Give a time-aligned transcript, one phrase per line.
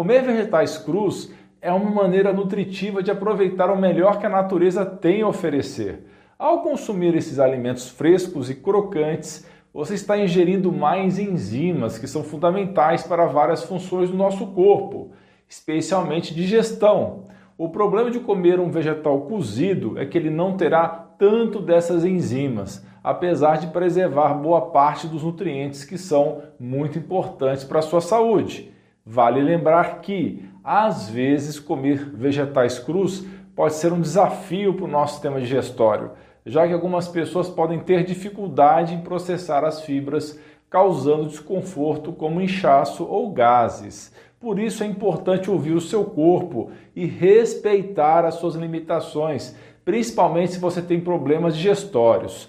[0.00, 1.30] Comer vegetais crus
[1.60, 6.06] é uma maneira nutritiva de aproveitar o melhor que a natureza tem a oferecer.
[6.38, 13.02] Ao consumir esses alimentos frescos e crocantes, você está ingerindo mais enzimas que são fundamentais
[13.02, 15.10] para várias funções do nosso corpo,
[15.46, 17.24] especialmente digestão.
[17.58, 20.88] O problema de comer um vegetal cozido é que ele não terá
[21.18, 27.80] tanto dessas enzimas, apesar de preservar boa parte dos nutrientes que são muito importantes para
[27.80, 28.79] a sua saúde.
[29.04, 33.24] Vale lembrar que, às vezes, comer vegetais crus
[33.54, 36.12] pode ser um desafio para o nosso sistema digestório
[36.44, 40.38] já que algumas pessoas podem ter dificuldade em processar as fibras,
[40.68, 44.12] causando desconforto como inchaço ou gases.
[44.38, 49.54] Por isso é importante ouvir o seu corpo e respeitar as suas limitações,
[49.84, 52.48] principalmente se você tem problemas digestórios.